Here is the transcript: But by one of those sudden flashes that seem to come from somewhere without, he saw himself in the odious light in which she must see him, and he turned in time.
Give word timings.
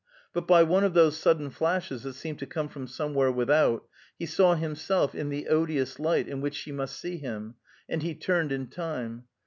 But 0.33 0.47
by 0.47 0.63
one 0.63 0.83
of 0.83 0.95
those 0.95 1.15
sudden 1.19 1.51
flashes 1.51 2.01
that 2.01 2.13
seem 2.15 2.35
to 2.37 2.47
come 2.47 2.67
from 2.69 2.87
somewhere 2.87 3.31
without, 3.31 3.85
he 4.17 4.25
saw 4.25 4.55
himself 4.55 5.13
in 5.13 5.29
the 5.29 5.47
odious 5.47 5.99
light 5.99 6.27
in 6.27 6.41
which 6.41 6.55
she 6.55 6.71
must 6.71 6.99
see 6.99 7.17
him, 7.17 7.53
and 7.87 8.01
he 8.01 8.15
turned 8.15 8.51
in 8.51 8.65
time. 8.65 9.25